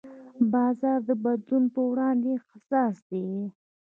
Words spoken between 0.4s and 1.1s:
بازار